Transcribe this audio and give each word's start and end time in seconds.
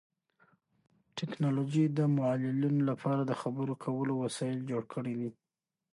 ټیکنالوژي 1.17 1.85
د 1.97 1.99
معلولینو 2.17 2.81
لپاره 2.89 3.21
د 3.25 3.31
خبرو 3.41 3.73
کولو 3.83 4.13
وسایل 4.23 4.59
جوړ 4.69 4.83
کړي 4.93 5.13
دي. 5.19 5.29